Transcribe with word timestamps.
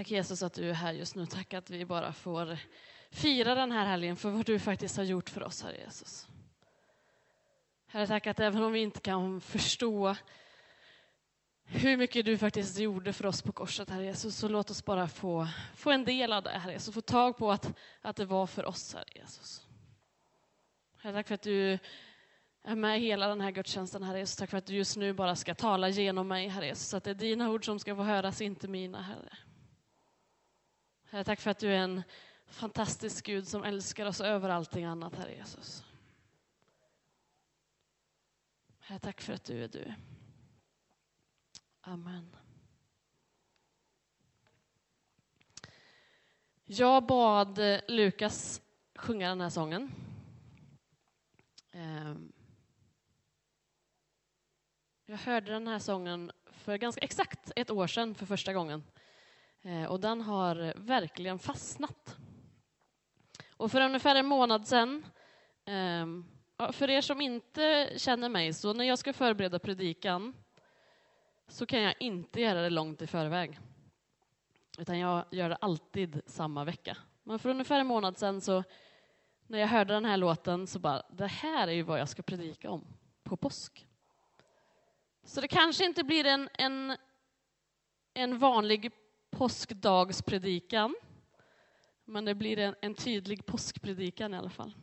Tack 0.00 0.10
Jesus 0.10 0.42
att 0.42 0.54
du 0.54 0.70
är 0.70 0.74
här 0.74 0.92
just 0.92 1.14
nu. 1.14 1.26
Tack 1.26 1.54
att 1.54 1.70
vi 1.70 1.84
bara 1.84 2.12
får 2.12 2.58
fira 3.10 3.54
den 3.54 3.72
här 3.72 3.86
helgen 3.86 4.16
för 4.16 4.30
vad 4.30 4.46
du 4.46 4.58
faktiskt 4.58 4.96
har 4.96 5.04
gjort 5.04 5.30
för 5.30 5.42
oss, 5.42 5.62
Herre 5.62 5.76
Jesus. 5.76 6.28
Herre, 7.86 8.06
tack 8.06 8.26
att 8.26 8.40
även 8.40 8.62
om 8.62 8.72
vi 8.72 8.80
inte 8.80 9.00
kan 9.00 9.40
förstå 9.40 10.16
hur 11.64 11.96
mycket 11.96 12.24
du 12.24 12.38
faktiskt 12.38 12.78
gjorde 12.78 13.12
för 13.12 13.26
oss 13.26 13.42
på 13.42 13.52
korset, 13.52 13.90
Herre 13.90 14.04
Jesus, 14.04 14.36
så 14.36 14.48
låt 14.48 14.70
oss 14.70 14.84
bara 14.84 15.08
få, 15.08 15.48
få 15.76 15.90
en 15.90 16.04
del 16.04 16.32
av 16.32 16.42
det, 16.42 16.50
Herre 16.50 16.72
Jesus, 16.72 16.94
få 16.94 17.00
tag 17.00 17.36
på 17.36 17.52
att, 17.52 17.72
att 18.00 18.16
det 18.16 18.24
var 18.24 18.46
för 18.46 18.64
oss, 18.64 18.94
Herre 18.94 19.08
Jesus. 19.14 19.66
Herre, 20.98 21.14
tack 21.14 21.28
för 21.28 21.34
att 21.34 21.42
du 21.42 21.78
är 22.64 22.74
med 22.74 23.00
hela 23.00 23.28
den 23.28 23.40
här 23.40 23.50
gudstjänsten, 23.50 24.02
Herre 24.02 24.18
Jesus. 24.18 24.36
Tack 24.36 24.50
för 24.50 24.58
att 24.58 24.66
du 24.66 24.74
just 24.74 24.96
nu 24.96 25.12
bara 25.12 25.36
ska 25.36 25.54
tala 25.54 25.88
genom 25.88 26.28
mig, 26.28 26.48
Herre 26.48 26.66
Jesus, 26.66 26.88
så 26.88 26.96
att 26.96 27.04
det 27.04 27.10
är 27.10 27.14
dina 27.14 27.50
ord 27.50 27.64
som 27.64 27.78
ska 27.78 27.96
få 27.96 28.02
höras, 28.02 28.40
inte 28.40 28.68
mina, 28.68 29.02
Herre. 29.02 29.38
Herre, 31.10 31.24
tack 31.24 31.40
för 31.40 31.50
att 31.50 31.58
du 31.58 31.68
är 31.68 31.78
en 31.78 32.02
fantastisk 32.46 33.26
Gud 33.26 33.48
som 33.48 33.64
älskar 33.64 34.06
oss 34.06 34.20
över 34.20 34.48
allting 34.48 34.84
annat, 34.84 35.14
Herre 35.14 35.34
Jesus. 35.34 35.84
Herre, 38.78 38.98
tack 38.98 39.20
för 39.20 39.32
att 39.32 39.44
du 39.44 39.64
är 39.64 39.68
du. 39.68 39.94
Amen. 41.80 42.36
Jag 46.64 47.06
bad 47.06 47.58
eh, 47.58 47.80
Lukas 47.88 48.62
sjunga 48.94 49.28
den 49.28 49.40
här 49.40 49.50
sången. 49.50 49.92
Ehm. 51.70 52.32
Jag 55.06 55.18
hörde 55.18 55.52
den 55.52 55.68
här 55.68 55.78
sången 55.78 56.32
för 56.50 56.76
ganska 56.76 57.00
exakt 57.00 57.52
ett 57.56 57.70
år 57.70 57.86
sedan 57.86 58.14
för 58.14 58.26
första 58.26 58.52
gången. 58.52 58.84
Eh, 59.62 59.84
och 59.84 60.00
den 60.00 60.20
har 60.20 60.72
verkligen 60.76 61.38
fastnat. 61.38 62.16
Och 63.56 63.70
för 63.70 63.80
ungefär 63.80 64.14
en 64.14 64.26
månad 64.26 64.66
sedan, 64.66 65.06
ehm, 65.64 66.24
för 66.72 66.90
er 66.90 67.00
som 67.00 67.20
inte 67.20 67.92
känner 67.96 68.28
mig, 68.28 68.52
så 68.52 68.72
när 68.72 68.84
jag 68.84 68.98
ska 68.98 69.12
förbereda 69.12 69.58
predikan 69.58 70.34
så 71.48 71.66
kan 71.66 71.82
jag 71.82 71.94
inte 72.00 72.40
göra 72.40 72.62
det 72.62 72.70
långt 72.70 73.02
i 73.02 73.06
förväg. 73.06 73.58
Utan 74.78 74.98
jag 74.98 75.24
gör 75.30 75.48
det 75.48 75.56
alltid 75.56 76.22
samma 76.26 76.64
vecka. 76.64 76.96
Men 77.22 77.38
för 77.38 77.50
ungefär 77.50 77.80
en 77.80 77.86
månad 77.86 78.18
sedan 78.18 78.40
så 78.40 78.64
när 79.46 79.58
jag 79.58 79.68
hörde 79.68 79.94
den 79.94 80.04
här 80.04 80.16
låten 80.16 80.66
så 80.66 80.78
bara, 80.78 81.02
det 81.10 81.26
här 81.26 81.68
är 81.68 81.72
ju 81.72 81.82
vad 81.82 82.00
jag 82.00 82.08
ska 82.08 82.22
predika 82.22 82.70
om 82.70 82.86
på 83.22 83.36
påsk. 83.36 83.86
Så 85.24 85.40
det 85.40 85.48
kanske 85.48 85.84
inte 85.84 86.04
blir 86.04 86.26
en, 86.26 86.48
en, 86.54 86.96
en 88.14 88.38
vanlig 88.38 88.92
påskdagspredikan, 89.30 90.94
men 92.04 92.24
det 92.24 92.34
blir 92.34 92.58
en, 92.58 92.74
en 92.80 92.94
tydlig 92.94 93.46
påskpredikan 93.46 94.34
i 94.34 94.36
alla 94.36 94.50
fall. 94.50 94.74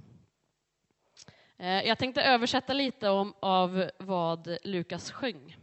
Eh, 1.58 1.88
jag 1.88 1.98
tänkte 1.98 2.22
översätta 2.22 2.74
lite 2.74 3.10
om, 3.10 3.34
av 3.40 3.90
vad 3.98 4.58
Lukas 4.64 5.12
sjöng. 5.12 5.58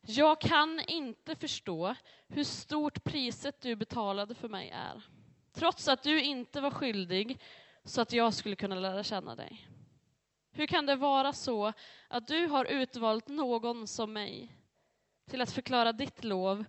Jag 0.00 0.40
kan 0.40 0.80
inte 0.86 1.36
förstå 1.36 1.94
hur 2.28 2.44
stort 2.44 3.04
priset 3.04 3.60
du 3.60 3.76
betalade 3.76 4.34
för 4.34 4.48
mig 4.48 4.70
är. 4.70 5.02
Trots 5.52 5.88
att 5.88 6.02
du 6.02 6.22
inte 6.22 6.60
var 6.60 6.70
skyldig 6.70 7.40
så 7.84 8.00
att 8.00 8.12
jag 8.12 8.34
skulle 8.34 8.56
kunna 8.56 8.74
lära 8.74 9.02
känna 9.02 9.34
dig. 9.34 9.68
Hur 10.52 10.66
kan 10.66 10.86
det 10.86 10.96
vara 10.96 11.32
så 11.32 11.72
att 12.08 12.26
du 12.26 12.46
har 12.46 12.64
utvalt 12.64 13.28
någon 13.28 13.86
som 13.86 14.12
mig 14.12 14.56
till 15.30 15.40
att 15.40 15.52
förklara 15.52 15.92
ditt 15.92 16.24
lov 16.24 16.64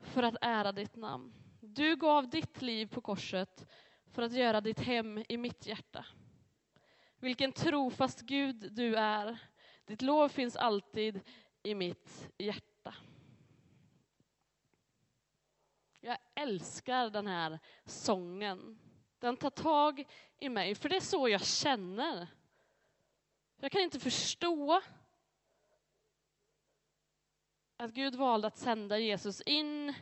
för 0.00 0.22
att 0.22 0.36
ära 0.40 0.72
ditt 0.72 0.96
namn? 0.96 1.34
Du 1.60 1.96
gav 1.96 2.30
ditt 2.30 2.62
liv 2.62 2.86
på 2.86 3.00
korset 3.00 3.66
för 4.12 4.22
att 4.22 4.32
göra 4.32 4.60
ditt 4.60 4.80
hem 4.80 5.24
i 5.28 5.36
mitt 5.36 5.66
hjärta. 5.66 6.06
Vilken 7.18 7.52
trofast 7.52 8.20
Gud 8.20 8.72
du 8.72 8.96
är. 8.96 9.38
Ditt 9.84 10.02
lov 10.02 10.28
finns 10.28 10.56
alltid 10.56 11.20
i 11.62 11.74
mitt 11.74 12.30
hjärta. 12.38 12.94
Jag 16.00 16.18
älskar 16.34 17.10
den 17.10 17.26
här 17.26 17.58
sången. 17.84 18.78
Den 19.18 19.36
tar 19.36 19.50
tag 19.50 20.04
i 20.38 20.48
mig, 20.48 20.74
för 20.74 20.88
det 20.88 20.96
är 20.96 21.00
så 21.00 21.28
jag 21.28 21.44
känner. 21.46 22.26
Jag 23.56 23.72
kan 23.72 23.82
inte 23.82 24.00
förstå 24.00 24.82
att 27.80 27.94
Gud 27.94 28.14
valde 28.14 28.46
att 28.46 28.56
sända 28.56 28.98
Jesus 28.98 29.40
in 29.40 29.94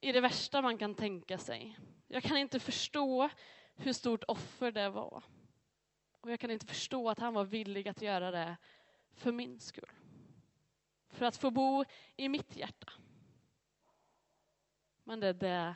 i 0.00 0.12
det 0.12 0.20
värsta 0.20 0.62
man 0.62 0.78
kan 0.78 0.94
tänka 0.94 1.38
sig. 1.38 1.78
Jag 2.08 2.22
kan 2.22 2.36
inte 2.36 2.60
förstå 2.60 3.28
hur 3.74 3.92
stort 3.92 4.24
offer 4.28 4.72
det 4.72 4.90
var. 4.90 5.22
Och 6.20 6.30
jag 6.30 6.40
kan 6.40 6.50
inte 6.50 6.66
förstå 6.66 7.10
att 7.10 7.18
han 7.18 7.34
var 7.34 7.44
villig 7.44 7.88
att 7.88 8.02
göra 8.02 8.30
det 8.30 8.56
för 9.14 9.32
min 9.32 9.60
skull. 9.60 9.90
För 11.08 11.26
att 11.26 11.36
få 11.36 11.50
bo 11.50 11.84
i 12.16 12.28
mitt 12.28 12.56
hjärta. 12.56 12.92
Men 15.04 15.20
det 15.20 15.28
är 15.28 15.32
det 15.32 15.74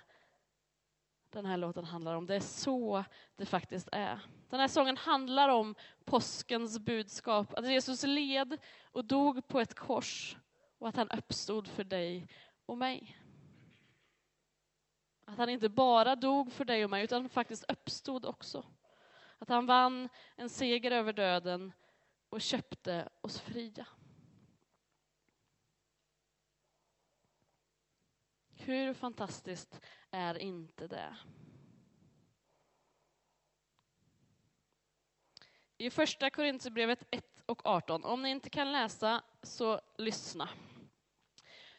den 1.30 1.46
här 1.46 1.56
låten 1.56 1.84
handlar 1.84 2.14
om. 2.14 2.26
Det 2.26 2.36
är 2.36 2.40
så 2.40 3.04
det 3.36 3.46
faktiskt 3.46 3.88
är. 3.92 4.20
Den 4.50 4.60
här 4.60 4.68
sången 4.68 4.96
handlar 4.96 5.48
om 5.48 5.74
påskens 6.04 6.78
budskap, 6.78 7.54
att 7.54 7.68
Jesus 7.68 8.02
led 8.02 8.58
och 8.82 9.04
dog 9.04 9.48
på 9.48 9.60
ett 9.60 9.74
kors 9.74 10.36
och 10.78 10.88
att 10.88 10.96
han 10.96 11.10
uppstod 11.10 11.68
för 11.68 11.84
dig 11.84 12.28
och 12.66 12.78
mig. 12.78 13.18
Att 15.24 15.38
han 15.38 15.48
inte 15.48 15.68
bara 15.68 16.16
dog 16.16 16.52
för 16.52 16.64
dig 16.64 16.84
och 16.84 16.90
mig, 16.90 17.04
utan 17.04 17.28
faktiskt 17.28 17.64
uppstod 17.68 18.26
också. 18.26 18.66
Att 19.38 19.48
han 19.48 19.66
vann 19.66 20.08
en 20.36 20.48
seger 20.48 20.90
över 20.90 21.12
döden 21.12 21.72
och 22.28 22.40
köpte 22.40 23.08
oss 23.20 23.40
fria. 23.40 23.86
Hur 28.50 28.94
fantastiskt 28.94 29.80
är 30.10 30.38
inte 30.38 30.88
det? 30.88 31.16
I 35.78 35.90
första 35.90 36.30
Korintierbrevet 36.30 37.04
1 37.10 37.42
och 37.46 37.66
18. 37.66 38.04
Om 38.04 38.22
ni 38.22 38.30
inte 38.30 38.50
kan 38.50 38.72
läsa, 38.72 39.22
så 39.42 39.80
lyssna. 39.98 40.48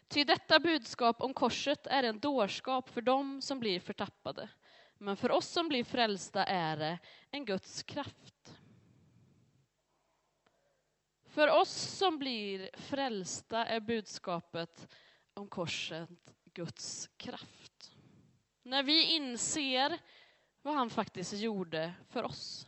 Ty 0.10 0.24
detta 0.24 0.60
budskap 0.60 1.22
om 1.22 1.34
korset 1.34 1.88
är 1.88 2.04
en 2.04 2.20
dårskap 2.20 2.90
för 2.90 3.02
dem 3.02 3.42
som 3.42 3.60
blir 3.60 3.80
förtappade. 3.80 4.50
Men 4.98 5.18
för 5.18 5.32
oss 5.32 5.48
som 5.48 5.68
blir 5.68 5.84
frälsta 5.84 6.46
är 6.46 6.78
det 6.78 7.00
en 7.32 7.46
Guds 7.46 7.84
kraft. 7.84 8.56
För 11.24 11.62
oss 11.62 11.72
som 11.72 12.18
blir 12.18 12.70
frälsta 12.74 13.66
är 13.66 13.80
budskapet 13.80 14.88
om 15.34 15.48
korset 15.48 16.10
Guds 16.54 17.10
kraft. 17.18 17.96
När 18.64 18.84
vi 18.84 19.04
inser 19.04 20.00
vad 20.62 20.76
han 20.76 20.90
faktiskt 20.90 21.34
gjorde 21.34 21.94
för 22.10 22.24
oss. 22.24 22.68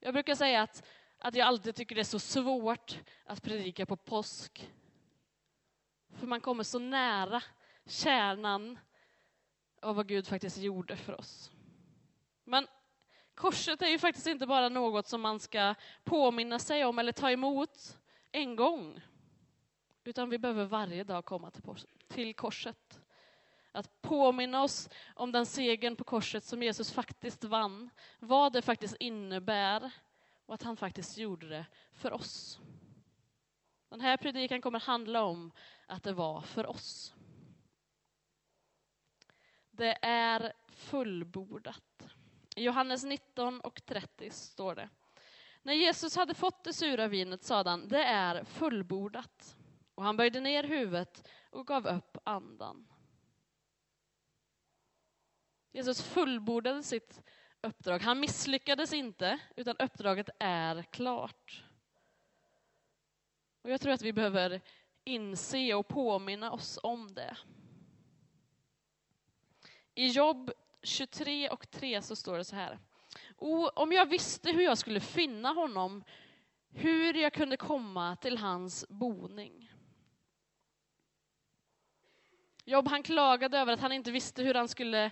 Jag 0.00 0.14
brukar 0.14 0.34
säga 0.34 0.62
att, 0.62 0.86
att 1.18 1.34
jag 1.34 1.46
alltid 1.46 1.74
tycker 1.74 1.94
det 1.94 2.00
är 2.00 2.04
så 2.04 2.18
svårt 2.18 2.98
att 3.24 3.42
predika 3.42 3.86
på 3.86 3.96
påsk. 3.96 4.70
För 6.10 6.26
man 6.26 6.40
kommer 6.40 6.64
så 6.64 6.78
nära 6.78 7.42
kärnan 7.86 8.78
av 9.82 9.96
vad 9.96 10.08
Gud 10.08 10.26
faktiskt 10.26 10.58
gjorde 10.58 10.96
för 10.96 11.20
oss. 11.20 11.50
Men 12.44 12.66
korset 13.34 13.82
är 13.82 13.88
ju 13.88 13.98
faktiskt 13.98 14.26
inte 14.26 14.46
bara 14.46 14.68
något 14.68 15.06
som 15.06 15.20
man 15.20 15.40
ska 15.40 15.74
påminna 16.04 16.58
sig 16.58 16.84
om 16.84 16.98
eller 16.98 17.12
ta 17.12 17.30
emot 17.30 17.98
en 18.32 18.56
gång. 18.56 19.00
Utan 20.04 20.30
vi 20.30 20.38
behöver 20.38 20.64
varje 20.64 21.04
dag 21.04 21.24
komma 21.24 21.52
till 22.08 22.34
korset. 22.34 23.00
Att 23.72 24.02
påminna 24.02 24.62
oss 24.62 24.88
om 25.14 25.32
den 25.32 25.46
segern 25.46 25.96
på 25.96 26.04
korset 26.04 26.44
som 26.44 26.62
Jesus 26.62 26.92
faktiskt 26.92 27.44
vann. 27.44 27.90
Vad 28.18 28.52
det 28.52 28.62
faktiskt 28.62 28.96
innebär 29.00 29.90
och 30.48 30.54
att 30.54 30.62
han 30.62 30.76
faktiskt 30.76 31.18
gjorde 31.18 31.48
det 31.48 31.66
för 31.92 32.12
oss. 32.12 32.60
Den 33.88 34.00
här 34.00 34.16
predikan 34.16 34.60
kommer 34.60 34.80
handla 34.80 35.22
om 35.22 35.52
att 35.86 36.02
det 36.02 36.12
var 36.12 36.40
för 36.40 36.66
oss. 36.66 37.14
Det 39.70 39.98
är 40.02 40.52
fullbordat. 40.68 42.08
I 42.56 42.62
Johannes 42.62 43.04
19 43.04 43.60
och 43.60 43.84
30 43.84 44.30
står 44.30 44.74
det. 44.74 44.88
När 45.62 45.74
Jesus 45.74 46.16
hade 46.16 46.34
fått 46.34 46.64
det 46.64 46.72
sura 46.72 47.08
vinet 47.08 47.44
sade 47.44 47.70
han, 47.70 47.88
det 47.88 48.04
är 48.04 48.44
fullbordat. 48.44 49.56
Och 49.94 50.02
han 50.02 50.16
böjde 50.16 50.40
ner 50.40 50.64
huvudet 50.64 51.28
och 51.50 51.66
gav 51.66 51.86
upp 51.86 52.16
andan. 52.24 52.88
Jesus 55.72 56.02
fullbordade 56.02 56.82
sitt 56.82 57.22
uppdrag. 57.62 58.02
Han 58.02 58.20
misslyckades 58.20 58.92
inte, 58.92 59.38
utan 59.56 59.76
uppdraget 59.76 60.30
är 60.38 60.82
klart. 60.82 61.64
Och 63.62 63.70
jag 63.70 63.80
tror 63.80 63.92
att 63.92 64.02
vi 64.02 64.12
behöver 64.12 64.60
inse 65.04 65.74
och 65.74 65.88
påminna 65.88 66.52
oss 66.52 66.78
om 66.82 67.14
det. 67.14 67.36
I 69.94 70.06
Jobb 70.06 70.52
23 70.82 71.48
och 71.48 71.70
3 71.70 72.02
så 72.02 72.16
står 72.16 72.38
det 72.38 72.44
så 72.44 72.56
här. 72.56 72.78
Om 73.74 73.92
jag 73.92 74.06
visste 74.06 74.52
hur 74.52 74.62
jag 74.62 74.78
skulle 74.78 75.00
finna 75.00 75.48
honom, 75.48 76.04
hur 76.70 77.14
jag 77.14 77.32
kunde 77.32 77.56
komma 77.56 78.16
till 78.16 78.38
hans 78.38 78.88
boning. 78.88 79.72
Jobb 82.64 82.88
han 82.88 83.02
klagade 83.02 83.58
över 83.58 83.72
att 83.72 83.80
han 83.80 83.92
inte 83.92 84.10
visste 84.10 84.42
hur 84.42 84.54
han 84.54 84.68
skulle 84.68 85.10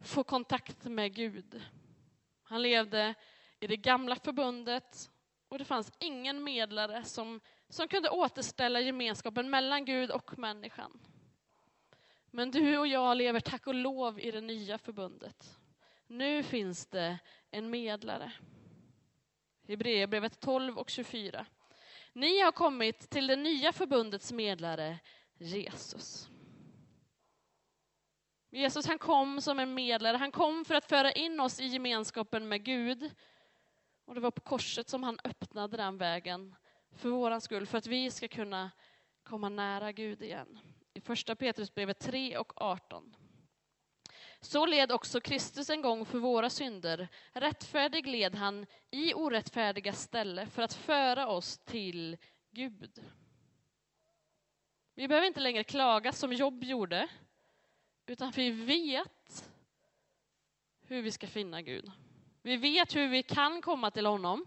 få 0.00 0.24
kontakt 0.24 0.84
med 0.84 1.14
Gud. 1.14 1.62
Han 2.50 2.62
levde 2.62 3.14
i 3.60 3.66
det 3.66 3.76
gamla 3.76 4.16
förbundet 4.16 5.10
och 5.48 5.58
det 5.58 5.64
fanns 5.64 5.92
ingen 5.98 6.44
medlare 6.44 7.04
som, 7.04 7.40
som 7.68 7.88
kunde 7.88 8.10
återställa 8.10 8.80
gemenskapen 8.80 9.50
mellan 9.50 9.84
Gud 9.84 10.10
och 10.10 10.38
människan. 10.38 11.00
Men 12.30 12.50
du 12.50 12.78
och 12.78 12.86
jag 12.86 13.16
lever 13.16 13.40
tack 13.40 13.66
och 13.66 13.74
lov 13.74 14.20
i 14.20 14.30
det 14.30 14.40
nya 14.40 14.78
förbundet. 14.78 15.58
Nu 16.06 16.42
finns 16.42 16.86
det 16.86 17.18
en 17.50 17.70
medlare. 17.70 18.32
Hebreerbrevet 19.68 20.40
12 20.40 20.78
och 20.78 20.90
24. 20.90 21.46
Ni 22.12 22.40
har 22.40 22.52
kommit 22.52 23.10
till 23.10 23.26
det 23.26 23.36
nya 23.36 23.72
förbundets 23.72 24.32
medlare, 24.32 24.98
Jesus. 25.38 26.28
Jesus 28.50 28.86
han 28.86 28.98
kom 28.98 29.40
som 29.40 29.58
en 29.58 29.74
medlare, 29.74 30.16
han 30.16 30.32
kom 30.32 30.64
för 30.64 30.74
att 30.74 30.84
föra 30.88 31.12
in 31.12 31.40
oss 31.40 31.60
i 31.60 31.66
gemenskapen 31.66 32.48
med 32.48 32.64
Gud. 32.64 33.10
Och 34.04 34.14
det 34.14 34.20
var 34.20 34.30
på 34.30 34.40
korset 34.40 34.88
som 34.88 35.02
han 35.02 35.18
öppnade 35.24 35.76
den 35.76 35.98
vägen 35.98 36.54
för 36.96 37.08
vår 37.08 37.40
skull, 37.40 37.66
för 37.66 37.78
att 37.78 37.86
vi 37.86 38.10
ska 38.10 38.28
kunna 38.28 38.70
komma 39.22 39.48
nära 39.48 39.92
Gud 39.92 40.22
igen. 40.22 40.58
I 40.94 41.00
första 41.00 41.36
Petrusbrevet 41.36 41.98
3 41.98 42.38
och 42.38 42.52
18. 42.62 43.16
Så 44.40 44.66
led 44.66 44.92
också 44.92 45.20
Kristus 45.20 45.70
en 45.70 45.82
gång 45.82 46.06
för 46.06 46.18
våra 46.18 46.50
synder. 46.50 47.08
Rättfärdig 47.32 48.06
led 48.06 48.34
han 48.34 48.66
i 48.90 49.14
orättfärdiga 49.14 49.92
ställe 49.92 50.46
för 50.46 50.62
att 50.62 50.74
föra 50.74 51.28
oss 51.28 51.58
till 51.58 52.16
Gud. 52.50 53.04
Vi 54.94 55.08
behöver 55.08 55.26
inte 55.26 55.40
längre 55.40 55.64
klaga 55.64 56.12
som 56.12 56.32
Jobb 56.32 56.64
gjorde, 56.64 57.08
utan 58.10 58.30
vi 58.30 58.50
vet 58.50 59.50
hur 60.80 61.02
vi 61.02 61.12
ska 61.12 61.26
finna 61.26 61.62
Gud. 61.62 61.90
Vi 62.42 62.56
vet 62.56 62.96
hur 62.96 63.08
vi 63.08 63.22
kan 63.22 63.62
komma 63.62 63.90
till 63.90 64.06
honom. 64.06 64.46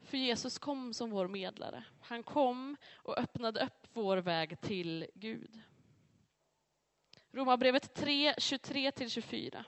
För 0.00 0.16
Jesus 0.16 0.58
kom 0.58 0.94
som 0.94 1.10
vår 1.10 1.28
medlare. 1.28 1.84
Han 2.00 2.22
kom 2.22 2.76
och 2.92 3.18
öppnade 3.18 3.64
upp 3.64 3.86
vår 3.92 4.16
väg 4.16 4.60
till 4.60 5.06
Gud. 5.14 5.60
Romarbrevet 7.32 7.94
3, 7.94 8.32
23-24. 8.32 9.64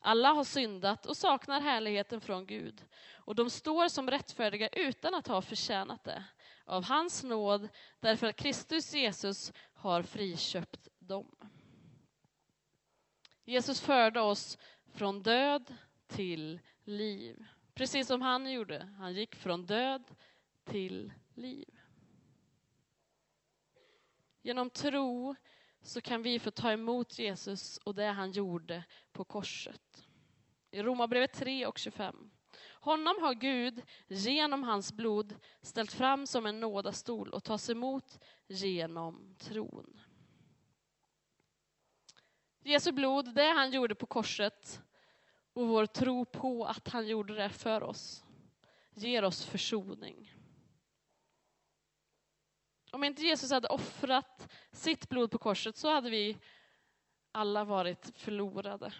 Alla 0.00 0.32
har 0.32 0.44
syndat 0.44 1.06
och 1.06 1.16
saknar 1.16 1.60
härligheten 1.60 2.20
från 2.20 2.46
Gud. 2.46 2.84
Och 3.12 3.34
de 3.34 3.50
står 3.50 3.88
som 3.88 4.10
rättfärdiga 4.10 4.68
utan 4.68 5.14
att 5.14 5.26
ha 5.26 5.42
förtjänat 5.42 6.04
det. 6.04 6.24
Av 6.64 6.84
hans 6.84 7.22
nåd, 7.22 7.68
därför 8.00 8.26
att 8.26 8.36
Kristus 8.36 8.94
Jesus 8.94 9.52
har 9.74 10.02
friköpt 10.02 10.88
dem. 10.98 11.36
Jesus 13.52 13.80
förde 13.80 14.20
oss 14.20 14.58
från 14.92 15.22
död 15.22 15.74
till 16.06 16.60
liv. 16.84 17.44
Precis 17.74 18.06
som 18.06 18.22
han 18.22 18.52
gjorde. 18.52 18.88
Han 18.98 19.14
gick 19.14 19.34
från 19.34 19.66
död 19.66 20.04
till 20.64 21.12
liv. 21.34 21.78
Genom 24.42 24.70
tro 24.70 25.34
så 25.82 26.00
kan 26.00 26.22
vi 26.22 26.38
få 26.38 26.50
ta 26.50 26.72
emot 26.72 27.18
Jesus 27.18 27.78
och 27.78 27.94
det 27.94 28.06
han 28.06 28.32
gjorde 28.32 28.84
på 29.12 29.24
korset. 29.24 30.06
I 30.70 30.82
Romarbrevet 30.82 31.32
3 31.32 31.66
och 31.66 31.78
25. 31.78 32.30
Honom 32.70 33.16
har 33.20 33.34
Gud 33.34 33.82
genom 34.08 34.62
hans 34.62 34.92
blod 34.92 35.34
ställt 35.62 35.92
fram 35.92 36.26
som 36.26 36.46
en 36.46 36.60
nådastol 36.60 37.32
och 37.32 37.44
tas 37.44 37.70
emot 37.70 38.18
genom 38.46 39.34
tron. 39.38 40.00
Jesu 42.62 42.92
blod, 42.92 43.34
det 43.34 43.48
han 43.48 43.70
gjorde 43.70 43.94
på 43.94 44.06
korset 44.06 44.82
och 45.52 45.68
vår 45.68 45.86
tro 45.86 46.24
på 46.24 46.64
att 46.64 46.88
han 46.88 47.06
gjorde 47.06 47.34
det 47.34 47.50
för 47.50 47.82
oss 47.82 48.24
ger 48.94 49.24
oss 49.24 49.44
försoning. 49.44 50.34
Om 52.90 53.04
inte 53.04 53.22
Jesus 53.22 53.50
hade 53.50 53.68
offrat 53.68 54.52
sitt 54.72 55.08
blod 55.08 55.30
på 55.30 55.38
korset 55.38 55.76
så 55.76 55.90
hade 55.90 56.10
vi 56.10 56.38
alla 57.32 57.64
varit 57.64 58.10
förlorade 58.14 58.92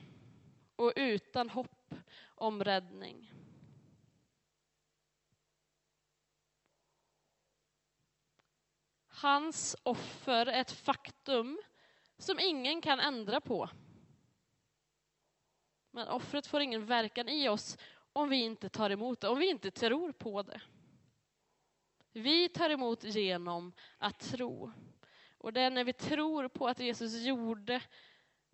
och 0.76 0.92
utan 0.96 1.50
hopp 1.50 1.94
om 2.24 2.64
räddning. 2.64 3.32
Hans 9.06 9.76
offer 9.82 10.46
är 10.46 10.60
ett 10.60 10.70
faktum 10.70 11.62
som 12.22 12.38
ingen 12.40 12.80
kan 12.80 13.00
ändra 13.00 13.40
på. 13.40 13.68
Men 15.90 16.08
offret 16.08 16.46
får 16.46 16.60
ingen 16.60 16.86
verkan 16.86 17.28
i 17.28 17.48
oss 17.48 17.78
om 18.12 18.28
vi 18.28 18.36
inte 18.36 18.68
tar 18.68 18.90
emot 18.90 19.20
det, 19.20 19.28
om 19.28 19.38
vi 19.38 19.50
inte 19.50 19.70
tror 19.70 20.12
på 20.12 20.42
det. 20.42 20.60
Vi 22.12 22.48
tar 22.48 22.70
emot 22.70 23.04
genom 23.04 23.72
att 23.98 24.20
tro. 24.20 24.72
Och 25.38 25.52
det 25.52 25.60
är 25.60 25.70
när 25.70 25.84
vi 25.84 25.92
tror 25.92 26.48
på 26.48 26.68
att 26.68 26.80
Jesus 26.80 27.14
gjorde 27.14 27.82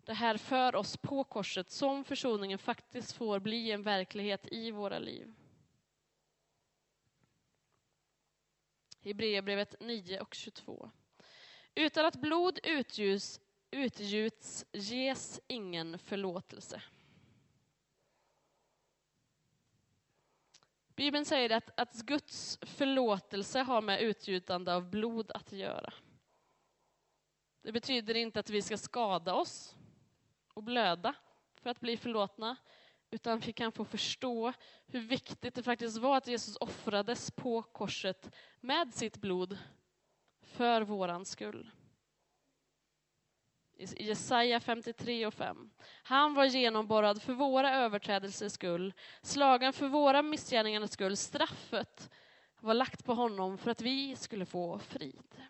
det 0.05 0.13
här 0.13 0.37
för 0.37 0.75
oss 0.75 0.97
på 0.97 1.23
korset 1.23 1.71
som 1.71 2.03
försoningen 2.03 2.57
faktiskt 2.57 3.11
får 3.11 3.39
bli 3.39 3.71
en 3.71 3.83
verklighet 3.83 4.47
i 4.51 4.71
våra 4.71 4.99
liv. 4.99 5.33
Hebreerbrevet 9.01 9.75
9 9.79 10.19
och 10.19 10.33
22. 10.33 10.91
Utan 11.75 12.05
att 12.05 12.15
blod 12.15 12.59
utgjuts, 12.63 13.41
utgjuts 13.71 14.65
ges 14.73 15.39
ingen 15.47 15.99
förlåtelse. 15.99 16.81
Bibeln 20.95 21.25
säger 21.25 21.49
att, 21.49 21.79
att 21.79 21.93
Guds 21.93 22.57
förlåtelse 22.61 23.59
har 23.59 23.81
med 23.81 24.01
utgjutande 24.01 24.75
av 24.75 24.89
blod 24.89 25.31
att 25.31 25.51
göra. 25.51 25.93
Det 27.61 27.71
betyder 27.71 28.15
inte 28.15 28.39
att 28.39 28.49
vi 28.49 28.61
ska 28.61 28.77
skada 28.77 29.33
oss 29.33 29.75
och 30.53 30.63
blöda 30.63 31.13
för 31.55 31.69
att 31.69 31.79
bli 31.79 31.97
förlåtna, 31.97 32.55
utan 33.11 33.39
vi 33.39 33.53
kan 33.53 33.71
få 33.71 33.85
förstå 33.85 34.53
hur 34.87 34.99
viktigt 34.99 35.55
det 35.55 35.63
faktiskt 35.63 35.97
var 35.97 36.17
att 36.17 36.27
Jesus 36.27 36.55
offrades 36.55 37.31
på 37.31 37.61
korset 37.61 38.31
med 38.59 38.93
sitt 38.93 39.17
blod 39.17 39.57
för 40.41 40.81
våran 40.81 41.25
skull 41.25 41.71
i 43.79 44.03
Jesaja 44.03 44.59
53 44.59 45.25
och 45.25 45.33
5. 45.33 45.69
Han 46.03 46.33
var 46.33 46.45
genomborrad 46.45 47.21
för 47.21 47.33
våra 47.33 47.75
överträdelsers 47.75 48.51
skull, 48.51 48.93
slagen 49.21 49.73
för 49.73 49.87
våra 49.87 50.21
missgärningars 50.21 50.91
skull. 50.91 51.17
Straffet 51.17 52.09
var 52.59 52.73
lagt 52.73 53.05
på 53.05 53.13
honom 53.13 53.57
för 53.57 53.71
att 53.71 53.81
vi 53.81 54.15
skulle 54.15 54.45
få 54.45 54.79
frid. 54.79 55.41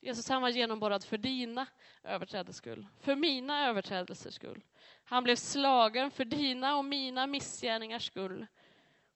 Jesus 0.00 0.28
han 0.28 0.42
var 0.42 0.48
genomborrad 0.48 1.04
för 1.04 1.18
dina 1.18 1.66
överträdelsers 2.02 2.56
skull, 2.56 2.86
för 3.00 3.16
mina 3.16 3.66
överträdelsers 3.66 4.34
skull. 4.34 4.64
Han 5.04 5.24
blev 5.24 5.36
slagen 5.36 6.10
för 6.10 6.24
dina 6.24 6.76
och 6.76 6.84
mina 6.84 7.26
missgärningars 7.26 8.06
skull. 8.06 8.46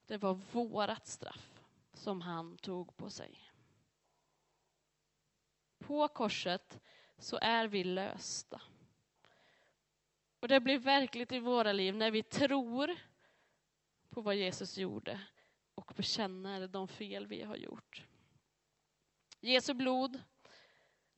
Det 0.06 0.16
var 0.16 0.34
vårat 0.52 1.06
straff 1.06 1.62
som 1.92 2.20
han 2.20 2.56
tog 2.56 2.96
på 2.96 3.11
sig. 3.11 3.38
På 5.78 6.08
korset 6.08 6.80
så 7.18 7.38
är 7.42 7.68
vi 7.68 7.85
lösta. 7.85 8.62
Och 10.40 10.49
det 10.49 10.61
blir 10.61 10.78
verkligt 10.78 11.33
i 11.33 11.38
våra 11.38 11.73
liv 11.73 11.97
när 11.97 12.11
vi 12.11 12.23
tror 12.23 12.97
på 14.11 14.21
vad 14.21 14.37
Jesus 14.37 14.78
gjorde 14.78 15.21
och 15.75 15.92
bekänner 15.97 16.68
de 16.68 16.88
fel 16.88 17.26
vi 17.26 17.42
har 17.42 17.56
gjort. 17.56 18.02
Jesu 19.40 19.75
blod, 19.75 20.23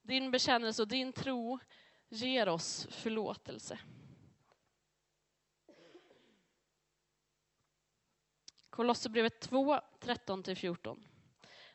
din 0.02 0.30
bekännelse 0.30 0.82
och 0.82 0.88
din 0.88 1.12
tro 1.12 1.58
ger 2.08 2.48
oss 2.48 2.86
förlåtelse. 2.90 3.78
Kolosserbrevet 8.70 9.40
2, 9.40 9.80
13-14. 10.00 11.04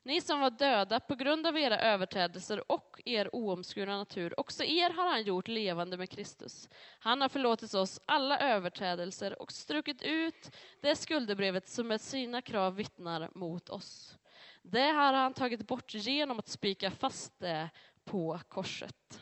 Ni 0.03 0.21
som 0.21 0.39
var 0.39 0.49
döda 0.49 0.99
på 0.99 1.15
grund 1.15 1.47
av 1.47 1.57
era 1.57 1.79
överträdelser 1.79 2.71
och 2.71 3.01
er 3.05 3.35
oomskurna 3.35 3.97
natur, 3.97 4.39
också 4.39 4.63
er 4.63 4.89
har 4.89 5.09
han 5.09 5.23
gjort 5.23 5.47
levande 5.47 5.97
med 5.97 6.09
Kristus. 6.09 6.69
Han 6.99 7.21
har 7.21 7.29
förlåtit 7.29 7.73
oss 7.73 7.99
alla 8.05 8.39
överträdelser 8.39 9.41
och 9.41 9.51
strukit 9.51 10.01
ut 10.01 10.51
det 10.81 10.95
skuldebrevet 10.95 11.67
som 11.67 11.87
med 11.87 12.01
sina 12.01 12.41
krav 12.41 12.75
vittnar 12.75 13.29
mot 13.35 13.69
oss. 13.69 14.17
Det 14.61 14.87
har 14.91 15.13
han 15.13 15.33
tagit 15.33 15.67
bort 15.67 15.93
genom 15.93 16.39
att 16.39 16.47
spika 16.47 16.91
fast 16.91 17.39
det 17.39 17.69
på 18.03 18.39
korset. 18.49 19.21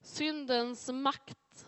Syndens 0.00 0.88
makt 0.88 1.66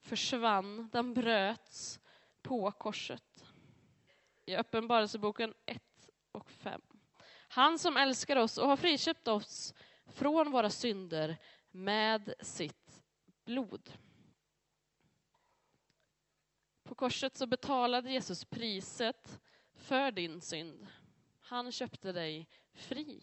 försvann, 0.00 0.88
den 0.92 1.14
bröts 1.14 2.00
på 2.42 2.70
korset. 2.70 3.35
I 4.46 4.56
Uppenbarelseboken 4.56 5.54
1 5.66 5.82
och 6.32 6.50
5. 6.50 6.82
Han 7.48 7.78
som 7.78 7.96
älskar 7.96 8.36
oss 8.36 8.58
och 8.58 8.68
har 8.68 8.76
friköpt 8.76 9.28
oss 9.28 9.74
från 10.06 10.50
våra 10.50 10.70
synder 10.70 11.36
med 11.70 12.34
sitt 12.40 13.02
blod. 13.44 13.92
På 16.82 16.94
korset 16.94 17.36
så 17.36 17.46
betalade 17.46 18.12
Jesus 18.12 18.44
priset 18.44 19.40
för 19.74 20.10
din 20.10 20.40
synd. 20.40 20.86
Han 21.40 21.72
köpte 21.72 22.12
dig 22.12 22.48
fri. 22.72 23.22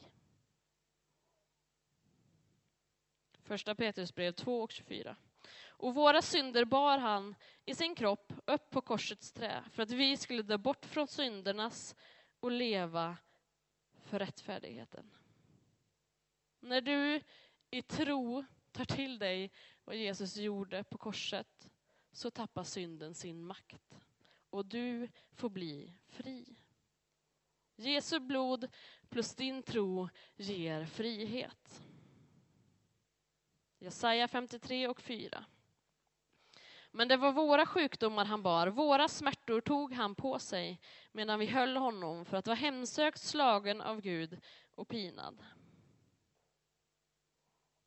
Första 3.43 3.75
Petrusbrev 3.75 4.31
2 4.31 4.61
och 4.61 4.71
24. 4.71 5.15
Och 5.83 5.95
våra 5.95 6.21
synder 6.21 6.65
bar 6.65 6.97
han 6.97 7.35
i 7.65 7.75
sin 7.75 7.95
kropp 7.95 8.33
upp 8.45 8.69
på 8.69 8.81
korsets 8.81 9.31
trä 9.31 9.63
för 9.71 9.83
att 9.83 9.91
vi 9.91 10.17
skulle 10.17 10.41
dö 10.41 10.57
bort 10.57 10.85
från 10.85 11.07
syndernas 11.07 11.95
och 12.39 12.51
leva 12.51 13.17
för 14.03 14.19
rättfärdigheten. 14.19 15.11
När 16.59 16.81
du 16.81 17.21
i 17.71 17.81
tro 17.81 18.45
tar 18.71 18.85
till 18.85 19.19
dig 19.19 19.51
vad 19.83 19.95
Jesus 19.95 20.37
gjorde 20.37 20.83
på 20.83 20.97
korset 20.97 21.69
så 22.11 22.31
tappar 22.31 22.63
synden 22.63 23.15
sin 23.15 23.43
makt 23.43 23.99
och 24.49 24.65
du 24.65 25.09
får 25.31 25.49
bli 25.49 25.93
fri. 26.07 26.55
Jesu 27.75 28.19
blod 28.19 28.67
plus 29.09 29.35
din 29.35 29.63
tro 29.63 30.09
ger 30.35 30.85
frihet. 30.85 31.83
Jesaja 33.79 34.27
53 34.27 34.87
och 34.87 35.01
4. 35.01 35.45
Men 36.95 37.07
det 37.07 37.17
var 37.17 37.31
våra 37.31 37.65
sjukdomar 37.65 38.25
han 38.25 38.43
bar, 38.43 38.67
våra 38.67 39.07
smärtor 39.07 39.61
tog 39.61 39.93
han 39.93 40.15
på 40.15 40.39
sig 40.39 40.81
medan 41.11 41.39
vi 41.39 41.45
höll 41.45 41.77
honom 41.77 42.25
för 42.25 42.37
att 42.37 42.47
vara 42.47 42.55
hemsökt, 42.55 43.19
slagen 43.19 43.81
av 43.81 44.01
Gud 44.01 44.41
och 44.75 44.87
pinad. 44.87 45.43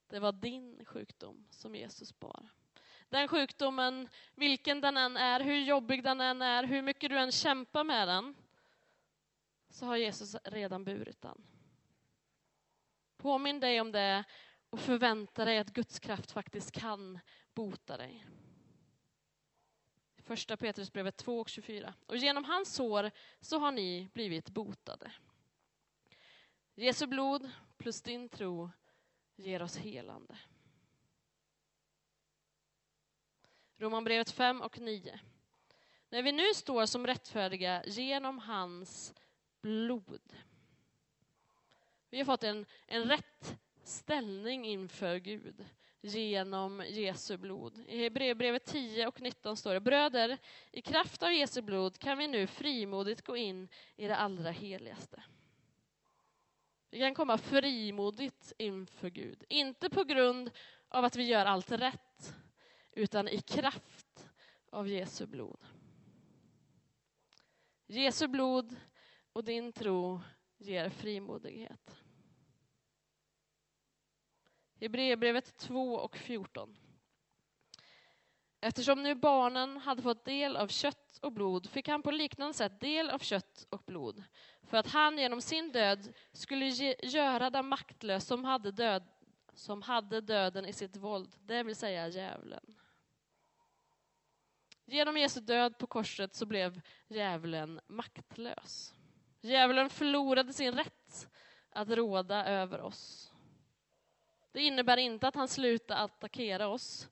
Det 0.06 0.20
var 0.20 0.32
din 0.32 0.84
sjukdom 0.84 1.46
som 1.50 1.74
Jesus 1.74 2.18
bar. 2.18 2.48
Den 3.08 3.28
sjukdomen, 3.28 4.08
vilken 4.34 4.80
den 4.80 4.96
än 4.96 5.16
är, 5.16 5.40
hur 5.40 5.58
jobbig 5.58 6.04
den 6.04 6.20
än 6.20 6.42
är, 6.42 6.64
hur 6.64 6.82
mycket 6.82 7.10
du 7.10 7.18
än 7.18 7.32
kämpar 7.32 7.84
med 7.84 8.08
den, 8.08 8.34
så 9.68 9.86
har 9.86 9.96
Jesus 9.96 10.36
redan 10.44 10.84
burit 10.84 11.22
den. 11.22 11.46
Påminn 13.16 13.60
dig 13.60 13.80
om 13.80 13.92
det 13.92 14.24
och 14.70 14.80
förvänta 14.80 15.44
dig 15.44 15.58
att 15.58 15.72
Guds 15.72 15.98
kraft 15.98 16.32
faktiskt 16.32 16.72
kan 16.72 17.18
bota 17.54 17.96
dig. 17.96 18.26
Första 20.26 20.56
Petrusbrevet 20.56 21.16
2 21.16 21.40
och 21.40 21.48
24. 21.48 21.94
Och 22.06 22.16
genom 22.16 22.44
hans 22.44 22.74
sår 22.74 23.10
så 23.40 23.58
har 23.58 23.72
ni 23.72 24.08
blivit 24.12 24.50
botade. 24.50 25.12
Jesu 26.74 27.06
blod 27.06 27.50
plus 27.76 28.02
din 28.02 28.28
tro 28.28 28.70
ger 29.36 29.62
oss 29.62 29.76
helande. 29.76 30.38
Romarbrevet 33.76 34.30
5 34.30 34.62
och 34.62 34.78
9. 34.78 35.20
När 36.08 36.22
vi 36.22 36.32
nu 36.32 36.54
står 36.54 36.86
som 36.86 37.06
rättfärdiga 37.06 37.84
genom 37.84 38.38
hans 38.38 39.14
blod. 39.60 40.34
Vi 42.10 42.18
har 42.18 42.24
fått 42.24 42.44
en, 42.44 42.66
en 42.86 43.04
rätt 43.04 43.58
ställning 43.82 44.66
inför 44.66 45.16
Gud 45.16 45.66
genom 46.00 46.82
Jesu 46.88 47.36
blod. 47.36 47.84
I 47.88 47.98
Hebreerbrevet 47.98 48.64
10 48.64 49.06
och 49.06 49.20
19 49.20 49.56
står 49.56 49.74
det 49.74 49.80
Bröder, 49.80 50.38
i 50.72 50.82
kraft 50.82 51.22
av 51.22 51.32
Jesu 51.32 51.62
blod 51.62 51.98
kan 51.98 52.18
vi 52.18 52.28
nu 52.28 52.46
frimodigt 52.46 53.22
gå 53.22 53.36
in 53.36 53.68
i 53.96 54.06
det 54.06 54.16
allra 54.16 54.50
heligaste. 54.50 55.22
Vi 56.90 56.98
kan 56.98 57.14
komma 57.14 57.38
frimodigt 57.38 58.52
inför 58.58 59.10
Gud, 59.10 59.44
inte 59.48 59.90
på 59.90 60.04
grund 60.04 60.50
av 60.88 61.04
att 61.04 61.16
vi 61.16 61.24
gör 61.24 61.46
allt 61.46 61.72
rätt, 61.72 62.34
utan 62.92 63.28
i 63.28 63.40
kraft 63.40 64.28
av 64.70 64.88
Jesu 64.88 65.26
blod. 65.26 65.64
Jesu 67.86 68.28
blod 68.28 68.76
och 69.32 69.44
din 69.44 69.72
tro 69.72 70.20
ger 70.58 70.88
frimodighet. 70.88 72.05
Hebreerbrevet 74.80 75.56
2 75.56 75.94
och 75.94 76.16
14. 76.16 76.76
Eftersom 78.60 79.02
nu 79.02 79.14
barnen 79.14 79.76
hade 79.76 80.02
fått 80.02 80.24
del 80.24 80.56
av 80.56 80.68
kött 80.68 81.18
och 81.22 81.32
blod 81.32 81.70
fick 81.70 81.88
han 81.88 82.02
på 82.02 82.10
liknande 82.10 82.54
sätt 82.54 82.80
del 82.80 83.10
av 83.10 83.18
kött 83.18 83.66
och 83.70 83.82
blod 83.86 84.24
för 84.62 84.76
att 84.76 84.86
han 84.86 85.18
genom 85.18 85.40
sin 85.40 85.72
död 85.72 86.14
skulle 86.32 86.66
ge, 86.66 86.94
göra 87.02 87.50
den 87.50 87.66
maktlös 87.66 88.26
som 88.26 88.44
hade, 88.44 88.70
död, 88.72 89.08
som 89.54 89.82
hade 89.82 90.20
döden 90.20 90.66
i 90.66 90.72
sitt 90.72 90.96
våld, 90.96 91.36
det 91.40 91.62
vill 91.62 91.76
säga 91.76 92.08
djävulen. 92.08 92.74
Genom 94.84 95.16
Jesu 95.16 95.40
död 95.40 95.78
på 95.78 95.86
korset 95.86 96.34
så 96.34 96.46
blev 96.46 96.80
djävulen 97.08 97.80
maktlös. 97.86 98.94
Djävulen 99.40 99.90
förlorade 99.90 100.52
sin 100.52 100.74
rätt 100.74 101.28
att 101.70 101.88
råda 101.88 102.44
över 102.46 102.80
oss. 102.80 103.32
Det 104.56 104.62
innebär 104.62 104.96
inte 104.96 105.28
att 105.28 105.34
han 105.34 105.48
slutar 105.48 106.04
attackera 106.04 106.68
oss, 106.68 107.08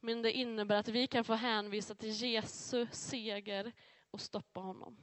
men 0.00 0.22
det 0.22 0.32
innebär 0.32 0.76
att 0.76 0.88
vi 0.88 1.06
kan 1.06 1.24
få 1.24 1.34
hänvisa 1.34 1.94
till 1.94 2.22
Jesu 2.22 2.86
seger 2.92 3.72
och 4.10 4.20
stoppa 4.20 4.60
honom. 4.60 4.96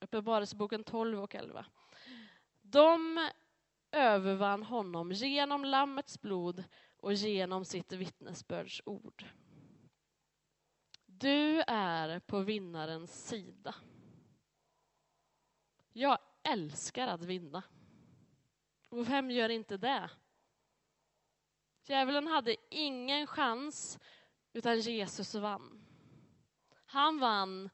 Uppenbarelseboken 0.00 0.84
12 0.84 1.22
och 1.22 1.34
11. 1.34 1.66
De 2.62 3.28
övervann 3.92 4.62
honom 4.62 5.12
genom 5.12 5.64
Lammets 5.64 6.20
blod 6.20 6.64
och 6.96 7.14
genom 7.14 7.64
sitt 7.64 7.92
vittnesbörds 7.92 8.82
ord. 8.84 9.24
Du 11.06 11.62
är 11.66 12.20
på 12.20 12.40
vinnarens 12.40 13.28
sida. 13.28 13.74
Jag 15.92 16.18
älskar 16.42 17.08
att 17.08 17.24
vinna. 17.24 17.62
Och 18.96 19.10
vem 19.10 19.30
gör 19.30 19.48
inte 19.48 19.76
det? 19.76 20.10
Djävulen 21.86 22.26
hade 22.26 22.56
ingen 22.70 23.26
chans, 23.26 23.98
utan 24.52 24.80
Jesus 24.80 25.34
vann. 25.34 25.86
Han 26.86 27.18
vann 27.18 27.70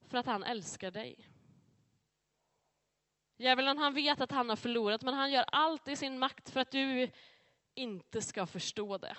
för 0.00 0.18
att 0.18 0.26
han 0.26 0.44
älskar 0.44 0.90
dig. 0.90 1.28
Djävulen 3.36 3.78
han 3.78 3.94
vet 3.94 4.20
att 4.20 4.30
han 4.30 4.48
har 4.48 4.56
förlorat, 4.56 5.02
men 5.02 5.14
han 5.14 5.32
gör 5.32 5.44
allt 5.52 5.88
i 5.88 5.96
sin 5.96 6.18
makt 6.18 6.50
för 6.50 6.60
att 6.60 6.70
du 6.70 7.10
inte 7.74 8.22
ska 8.22 8.46
förstå 8.46 8.98
det. 8.98 9.16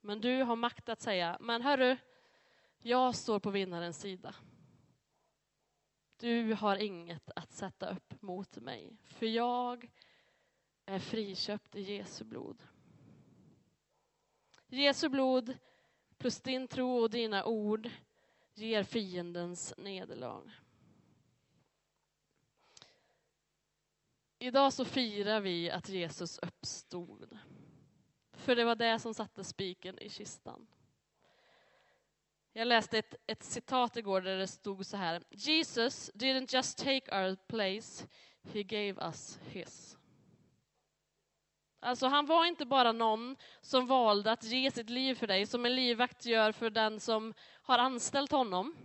Men 0.00 0.20
du 0.20 0.42
har 0.42 0.56
makt 0.56 0.88
att 0.88 1.00
säga, 1.00 1.36
men 1.40 1.62
hörru, 1.62 1.96
jag 2.78 3.14
står 3.14 3.38
på 3.38 3.50
vinnarens 3.50 4.00
sida. 4.00 4.34
Du 6.16 6.54
har 6.54 6.76
inget 6.76 7.30
att 7.36 7.52
sätta 7.52 7.90
upp 7.90 8.22
mot 8.22 8.56
mig, 8.56 8.96
för 9.04 9.26
jag 9.26 9.90
är 10.86 10.98
friköpt 10.98 11.76
i 11.76 11.80
Jesu 11.80 12.24
blod. 12.24 12.62
Jesu 14.66 15.08
blod 15.08 15.56
plus 16.18 16.40
din 16.40 16.68
tro 16.68 16.96
och 16.96 17.10
dina 17.10 17.44
ord 17.44 17.90
ger 18.54 18.82
fiendens 18.82 19.74
nederlag. 19.76 20.50
Idag 24.38 24.72
så 24.72 24.84
firar 24.84 25.40
vi 25.40 25.70
att 25.70 25.88
Jesus 25.88 26.38
uppstod. 26.38 27.38
För 28.32 28.56
det 28.56 28.64
var 28.64 28.74
det 28.74 28.98
som 28.98 29.14
satte 29.14 29.44
spiken 29.44 29.98
i 29.98 30.08
kistan. 30.08 30.66
Jag 32.52 32.66
läste 32.66 32.98
ett, 32.98 33.14
ett 33.26 33.42
citat 33.42 33.96
igår 33.96 34.20
där 34.20 34.36
det 34.36 34.46
stod 34.46 34.86
så 34.86 34.96
här. 34.96 35.22
Jesus 35.30 36.10
didn't 36.14 36.54
just 36.54 36.78
take 36.78 37.22
our 37.22 37.36
place, 37.36 38.06
he 38.42 38.62
gave 38.62 39.06
us 39.06 39.38
his. 39.46 39.96
Alltså 41.84 42.06
han 42.06 42.26
var 42.26 42.46
inte 42.46 42.66
bara 42.66 42.92
någon 42.92 43.36
som 43.60 43.86
valde 43.86 44.32
att 44.32 44.44
ge 44.44 44.70
sitt 44.70 44.90
liv 44.90 45.14
för 45.14 45.26
dig, 45.26 45.46
som 45.46 45.66
en 45.66 45.74
livvakt 45.74 46.26
gör 46.26 46.52
för 46.52 46.70
den 46.70 47.00
som 47.00 47.34
har 47.62 47.78
anställt 47.78 48.32
honom. 48.32 48.76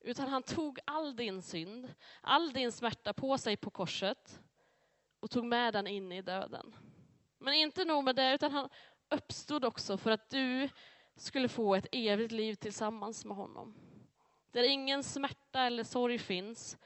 Utan 0.00 0.28
han 0.28 0.42
tog 0.42 0.78
all 0.84 1.16
din 1.16 1.42
synd, 1.42 1.94
all 2.20 2.52
din 2.52 2.72
smärta 2.72 3.12
på 3.12 3.38
sig 3.38 3.56
på 3.56 3.70
korset 3.70 4.40
och 5.20 5.30
tog 5.30 5.44
med 5.44 5.72
den 5.72 5.86
in 5.86 6.12
i 6.12 6.22
döden. 6.22 6.74
Men 7.38 7.54
inte 7.54 7.84
nog 7.84 8.04
med 8.04 8.16
det, 8.16 8.34
utan 8.34 8.52
han 8.52 8.68
uppstod 9.10 9.64
också 9.64 9.96
för 9.98 10.10
att 10.10 10.30
du 10.30 10.68
skulle 11.16 11.48
få 11.48 11.74
ett 11.74 11.86
evigt 11.92 12.32
liv 12.32 12.54
tillsammans 12.54 13.24
med 13.24 13.36
honom. 13.36 13.74
där 14.50 14.62
ingen 14.62 15.02
smärta 15.02 15.60
eller 15.60 15.84
sorg 15.84 16.18
finns. 16.18 16.78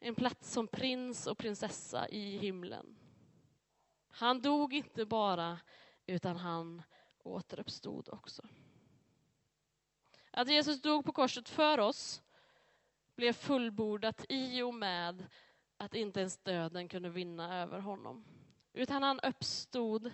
En 0.00 0.14
plats 0.14 0.52
som 0.52 0.68
prins 0.68 1.26
och 1.26 1.38
prinsessa 1.38 2.08
i 2.08 2.38
himlen. 2.38 3.05
Han 4.18 4.40
dog 4.40 4.74
inte 4.74 5.06
bara, 5.06 5.60
utan 6.06 6.36
han 6.36 6.82
återuppstod 7.22 8.08
också. 8.08 8.42
Att 10.30 10.48
Jesus 10.48 10.82
dog 10.82 11.04
på 11.04 11.12
korset 11.12 11.48
för 11.48 11.78
oss 11.78 12.22
blev 13.16 13.32
fullbordat 13.32 14.24
i 14.28 14.62
och 14.62 14.74
med 14.74 15.26
att 15.76 15.94
inte 15.94 16.20
ens 16.20 16.38
döden 16.38 16.88
kunde 16.88 17.08
vinna 17.08 17.62
över 17.62 17.78
honom. 17.78 18.24
Utan 18.72 19.02
han 19.02 19.20
uppstod 19.20 20.12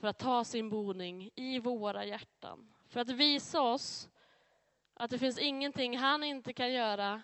för 0.00 0.08
att 0.08 0.18
ta 0.18 0.44
sin 0.44 0.70
boning 0.70 1.30
i 1.34 1.58
våra 1.58 2.04
hjärtan. 2.04 2.74
För 2.88 3.00
att 3.00 3.10
visa 3.10 3.60
oss 3.60 4.08
att 4.94 5.10
det 5.10 5.18
finns 5.18 5.38
ingenting 5.38 5.98
han 5.98 6.24
inte 6.24 6.52
kan 6.52 6.72
göra 6.72 7.22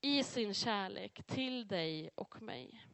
i 0.00 0.22
sin 0.22 0.54
kärlek 0.54 1.22
till 1.26 1.68
dig 1.68 2.10
och 2.14 2.42
mig. 2.42 2.87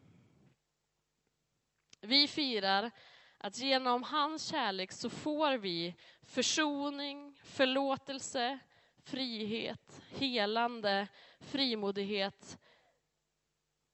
Vi 2.05 2.29
firar 2.29 2.91
att 3.39 3.59
genom 3.59 4.03
hans 4.03 4.47
kärlek 4.49 4.93
så 4.93 5.11
får 5.11 5.59
vi 5.59 5.95
försoning, 6.23 7.39
förlåtelse, 7.45 8.59
frihet, 9.03 10.03
helande, 10.11 11.09
frimodighet 11.41 12.59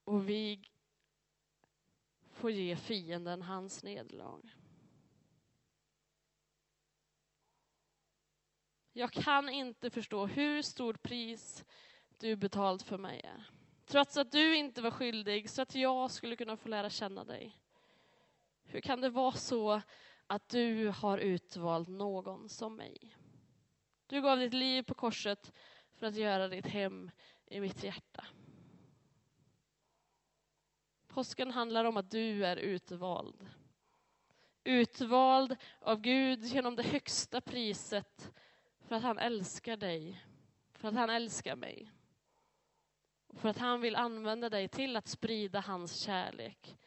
och 0.03 0.29
vi 0.29 0.69
får 2.31 2.51
ge 2.51 2.75
fienden 2.75 3.41
hans 3.41 3.83
nederlag. 3.83 4.55
Jag 8.93 9.11
kan 9.11 9.49
inte 9.49 9.89
förstå 9.89 10.25
hur 10.25 10.61
stort 10.61 11.03
pris 11.03 11.65
du 12.17 12.35
betalt 12.35 12.83
för 12.83 12.97
mig 12.97 13.21
är. 13.23 13.49
Trots 13.85 14.17
att 14.17 14.31
du 14.31 14.55
inte 14.55 14.81
var 14.81 14.91
skyldig 14.91 15.49
så 15.49 15.61
att 15.61 15.75
jag 15.75 16.11
skulle 16.11 16.35
kunna 16.35 16.57
få 16.57 16.69
lära 16.69 16.89
känna 16.89 17.23
dig. 17.23 17.57
Hur 18.71 18.81
kan 18.81 19.01
det 19.01 19.09
vara 19.09 19.31
så 19.31 19.81
att 20.27 20.49
du 20.49 20.87
har 20.87 21.17
utvalt 21.17 21.87
någon 21.87 22.49
som 22.49 22.75
mig? 22.75 23.15
Du 24.07 24.21
gav 24.21 24.39
ditt 24.39 24.53
liv 24.53 24.83
på 24.83 24.93
korset 24.93 25.53
för 25.93 26.07
att 26.07 26.15
göra 26.15 26.47
ditt 26.47 26.67
hem 26.67 27.11
i 27.45 27.59
mitt 27.59 27.83
hjärta. 27.83 28.25
Påsken 31.07 31.51
handlar 31.51 31.85
om 31.85 31.97
att 31.97 32.11
du 32.11 32.45
är 32.45 32.57
utvald. 32.57 33.49
Utvald 34.63 35.55
av 35.79 36.01
Gud 36.01 36.43
genom 36.43 36.75
det 36.75 36.83
högsta 36.83 37.41
priset 37.41 38.31
för 38.79 38.95
att 38.95 39.03
han 39.03 39.19
älskar 39.19 39.77
dig, 39.77 40.25
för 40.71 40.87
att 40.87 40.95
han 40.95 41.09
älskar 41.09 41.55
mig. 41.55 41.91
För 43.33 43.49
att 43.49 43.57
han 43.57 43.81
vill 43.81 43.95
använda 43.95 44.49
dig 44.49 44.67
till 44.67 44.95
att 44.95 45.07
sprida 45.07 45.59
hans 45.59 45.95
kärlek. 45.95 46.77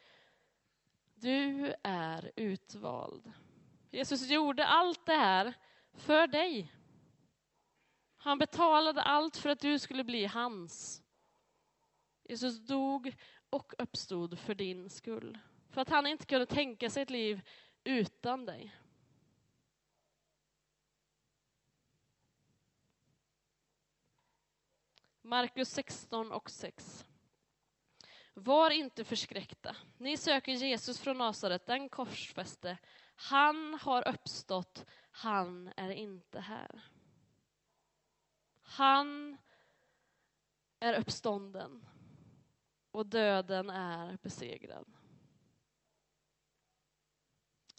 Du 1.15 1.73
är 1.83 2.31
utvald. 2.35 3.31
Jesus 3.91 4.29
gjorde 4.29 4.65
allt 4.65 5.05
det 5.05 5.15
här 5.15 5.53
för 5.93 6.27
dig. 6.27 6.71
Han 8.17 8.37
betalade 8.37 9.01
allt 9.01 9.37
för 9.37 9.49
att 9.49 9.59
du 9.59 9.79
skulle 9.79 10.03
bli 10.03 10.25
hans. 10.25 11.03
Jesus 12.23 12.59
dog 12.59 13.15
och 13.49 13.73
uppstod 13.77 14.39
för 14.39 14.55
din 14.55 14.89
skull. 14.89 15.37
För 15.69 15.81
att 15.81 15.89
han 15.89 16.07
inte 16.07 16.25
kunde 16.25 16.45
tänka 16.45 16.89
sig 16.89 17.03
ett 17.03 17.09
liv 17.09 17.41
utan 17.83 18.45
dig. 18.45 18.75
Markus 25.21 25.69
16 25.69 26.31
och 26.31 26.49
6. 26.49 27.05
Var 28.37 28.69
inte 28.69 29.03
förskräckta. 29.03 29.75
Ni 29.97 30.17
söker 30.17 30.51
Jesus 30.51 30.99
från 30.99 31.17
Nasaret, 31.17 31.65
den 31.65 31.89
korsfäste. 31.89 32.77
Han 33.15 33.79
har 33.81 34.07
uppstått, 34.07 34.85
han 35.11 35.71
är 35.75 35.89
inte 35.89 36.39
här. 36.39 36.81
Han 38.61 39.37
är 40.79 40.93
uppstånden 40.93 41.85
och 42.91 43.05
döden 43.05 43.69
är 43.69 44.17
besegrad. 44.21 44.85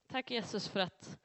Tack 0.06 0.30
Jesus 0.30 0.68
för 0.68 0.80
att, 0.80 1.18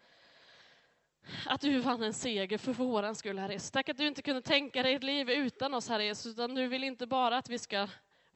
att 1.45 1.61
du 1.61 1.79
vann 1.79 2.03
en 2.03 2.13
seger 2.13 2.57
för 2.57 2.73
våran 2.73 3.15
skull, 3.15 3.39
Herre 3.39 3.53
Jesus. 3.53 3.71
Tack 3.71 3.89
att 3.89 3.97
du 3.97 4.07
inte 4.07 4.21
kunde 4.21 4.41
tänka 4.41 4.83
dig 4.83 4.93
ett 4.93 5.03
liv 5.03 5.29
utan 5.29 5.73
oss, 5.73 5.89
Herre 5.89 6.05
Jesus, 6.05 6.33
utan 6.33 6.55
du 6.55 6.67
vill 6.67 6.83
inte 6.83 7.07
bara 7.07 7.37
att 7.37 7.49
vi 7.49 7.59
ska 7.59 7.87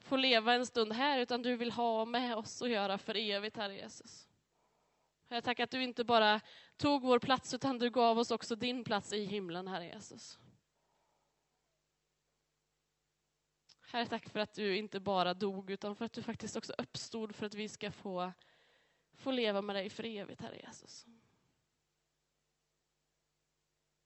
få 0.05 0.17
leva 0.17 0.53
en 0.53 0.65
stund 0.65 0.93
här, 0.93 1.19
utan 1.19 1.41
du 1.41 1.55
vill 1.55 1.71
ha 1.71 2.05
med 2.05 2.35
oss 2.35 2.61
att 2.61 2.69
göra 2.69 2.97
för 2.97 3.15
evigt, 3.15 3.57
Herre 3.57 3.75
Jesus. 3.75 4.27
Herre, 5.29 5.41
tack 5.41 5.59
att 5.59 5.71
du 5.71 5.83
inte 5.83 6.03
bara 6.03 6.41
tog 6.77 7.01
vår 7.01 7.19
plats, 7.19 7.53
utan 7.53 7.79
du 7.79 7.89
gav 7.89 8.19
oss 8.19 8.31
också 8.31 8.55
din 8.55 8.83
plats 8.83 9.13
i 9.13 9.25
himlen, 9.25 9.67
Herre 9.67 9.85
Jesus. 9.85 10.39
Herre, 13.81 14.05
tack 14.05 14.29
för 14.29 14.39
att 14.39 14.53
du 14.53 14.77
inte 14.77 14.99
bara 14.99 15.33
dog, 15.33 15.69
utan 15.69 15.95
för 15.95 16.05
att 16.05 16.13
du 16.13 16.21
faktiskt 16.21 16.55
också 16.55 16.73
uppstod 16.77 17.35
för 17.35 17.45
att 17.45 17.53
vi 17.53 17.69
ska 17.69 17.91
få, 17.91 18.33
få 19.13 19.31
leva 19.31 19.61
med 19.61 19.75
dig 19.75 19.89
för 19.89 20.05
evigt, 20.05 20.41
Herre 20.41 20.61
Jesus. 20.67 21.05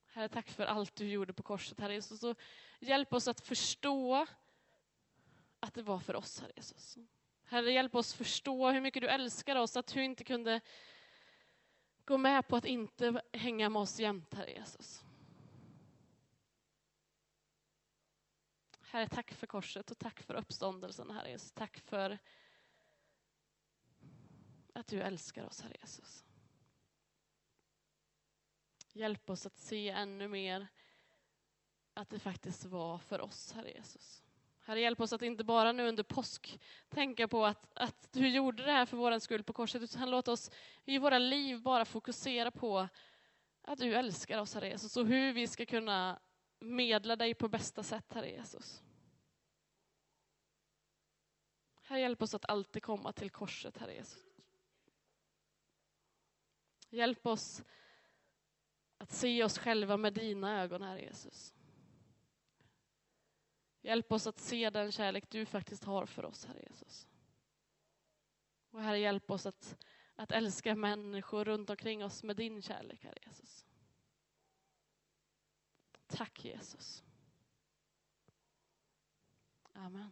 Herre, 0.05 0.29
tack 0.29 0.49
för 0.49 0.65
allt 0.65 0.95
du 0.95 1.09
gjorde 1.09 1.33
på 1.33 1.43
korset, 1.43 1.79
Herre 1.79 1.93
Jesus. 1.93 2.23
Och 2.23 2.37
hjälp 2.79 3.13
oss 3.13 3.27
att 3.27 3.41
förstå 3.41 4.27
att 5.59 5.73
det 5.73 5.81
var 5.81 5.99
för 5.99 6.15
oss, 6.15 6.39
Herre 6.39 6.51
Jesus. 6.55 6.97
Herre, 7.43 7.71
hjälp 7.71 7.95
oss 7.95 8.13
förstå 8.13 8.71
hur 8.71 8.81
mycket 8.81 9.01
du 9.01 9.07
älskar 9.07 9.55
oss, 9.55 9.77
att 9.77 9.87
du 9.87 10.03
inte 10.03 10.23
kunde 10.23 10.61
gå 12.05 12.17
med 12.17 12.47
på 12.47 12.55
att 12.55 12.65
inte 12.65 13.21
hänga 13.33 13.69
med 13.69 13.81
oss 13.81 13.99
jämt, 13.99 14.33
Herre 14.33 14.51
Jesus. 14.51 15.03
Herre, 18.81 19.07
tack 19.07 19.33
för 19.33 19.47
korset 19.47 19.91
och 19.91 19.97
tack 19.97 20.21
för 20.21 20.33
uppståndelsen, 20.33 21.11
Herre 21.11 21.29
Jesus. 21.29 21.51
Tack 21.51 21.79
för 21.79 22.17
att 24.73 24.87
du 24.87 25.01
älskar 25.01 25.45
oss, 25.45 25.61
Herre 25.61 25.75
Jesus. 25.81 26.25
Hjälp 28.93 29.29
oss 29.29 29.45
att 29.45 29.57
se 29.57 29.89
ännu 29.89 30.27
mer 30.27 30.67
att 31.93 32.09
det 32.09 32.19
faktiskt 32.19 32.65
var 32.65 32.97
för 32.97 33.21
oss, 33.21 33.51
Herre 33.51 33.71
Jesus. 33.71 34.23
Herre, 34.69 34.79
hjälp 34.79 35.01
oss 35.01 35.13
att 35.13 35.21
inte 35.21 35.43
bara 35.43 35.71
nu 35.71 35.87
under 35.87 36.03
påsk 36.03 36.59
tänka 36.89 37.27
på 37.27 37.45
att, 37.45 37.77
att 37.77 38.13
du 38.13 38.29
gjorde 38.29 38.63
det 38.63 38.71
här 38.71 38.85
för 38.85 38.97
vår 38.97 39.19
skull 39.19 39.43
på 39.43 39.53
korset, 39.53 39.81
utan 39.81 40.09
låt 40.09 40.27
oss 40.27 40.51
i 40.85 40.97
våra 40.97 41.17
liv 41.17 41.61
bara 41.61 41.85
fokusera 41.85 42.51
på 42.51 42.87
att 43.61 43.79
du 43.79 43.95
älskar 43.95 44.39
oss, 44.39 44.53
Herre 44.53 44.67
Jesus, 44.67 44.97
och 44.97 45.07
hur 45.07 45.33
vi 45.33 45.47
ska 45.47 45.65
kunna 45.65 46.19
medla 46.59 47.15
dig 47.15 47.33
på 47.33 47.47
bästa 47.47 47.83
sätt, 47.83 48.13
Herre 48.13 48.29
Jesus. 48.29 48.83
Herre, 51.81 51.99
hjälp 51.99 52.21
oss 52.21 52.33
att 52.33 52.49
alltid 52.49 52.83
komma 52.83 53.13
till 53.13 53.29
korset, 53.29 53.77
Herre 53.77 53.93
Jesus. 53.93 54.23
Hjälp 56.89 57.25
oss 57.25 57.63
att 58.97 59.11
se 59.11 59.43
oss 59.43 59.57
själva 59.57 59.97
med 59.97 60.13
dina 60.13 60.61
ögon, 60.61 60.81
Herre 60.81 61.01
Jesus. 61.01 61.53
Hjälp 63.81 64.11
oss 64.11 64.27
att 64.27 64.39
se 64.39 64.69
den 64.69 64.91
kärlek 64.91 65.29
du 65.29 65.45
faktiskt 65.45 65.83
har 65.83 66.05
för 66.05 66.25
oss, 66.25 66.45
Herre 66.45 66.63
Jesus. 66.69 67.07
Och 68.71 68.81
Herre, 68.81 68.99
hjälp 68.99 69.31
oss 69.31 69.45
att, 69.45 69.77
att 70.15 70.31
älska 70.31 70.75
människor 70.75 71.45
runt 71.45 71.69
omkring 71.69 72.03
oss 72.03 72.23
med 72.23 72.35
din 72.35 72.61
kärlek, 72.61 73.03
Herre 73.03 73.19
Jesus. 73.25 73.65
Tack 76.07 76.45
Jesus. 76.45 77.03
Amen. 79.73 80.11